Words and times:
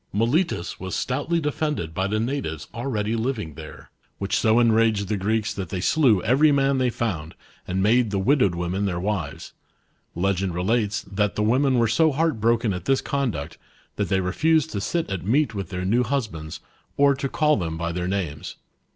Miletus 0.11 0.79
was 0.79 0.95
stoutly 0.95 1.39
defended 1.39 1.93
by 1.93 2.07
the 2.07 2.19
natives 2.19 2.67
already 2.73 3.15
living 3.15 3.53
there, 3.53 3.91
which 4.17 4.35
so 4.35 4.59
enraged 4.59 5.09
the 5.09 5.15
Greeks 5.15 5.53
that 5.53 5.69
they 5.69 5.79
slew 5.79 6.23
every 6.23 6.51
man 6.51 6.79
they 6.79 6.89
found 6.89 7.35
and 7.67 7.83
made 7.83 8.09
the 8.09 8.17
widowed 8.17 8.55
women 8.55 8.85
their 8.87 8.97
wiv^s. 8.99 9.51
Legend 10.15 10.55
relates, 10.55 11.03
that 11.03 11.35
the 11.35 11.43
women 11.43 11.77
were 11.77 11.87
so 11.87 12.11
heart 12.11 12.41
broken 12.41 12.73
at 12.73 12.85
this 12.85 12.99
conduct, 12.99 13.59
that 13.95 14.09
they 14.09 14.21
refused 14.21 14.71
to 14.71 14.81
sit 14.81 15.07
at 15.07 15.23
meat 15.23 15.53
.with 15.53 15.69
their 15.69 15.85
new 15.85 16.01
hus 16.01 16.25
bands, 16.25 16.61
or 16.97 17.13
to 17.13 17.29
call 17.29 17.55
them 17.55 17.77
by 17.77 17.91
their 17.91 18.07
names. 18.07 18.55